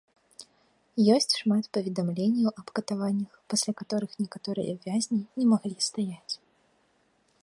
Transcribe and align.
Ёсць 1.15 1.33
шмат 1.41 1.63
паведамленняў 1.77 2.49
аб 2.61 2.67
катаваннях, 2.79 3.31
пасля 3.55 3.71
каторых 3.81 4.11
некаторыя 4.25 4.73
вязні 4.87 5.21
не 5.37 5.45
маглі 5.55 5.75
стаяць. 5.89 6.33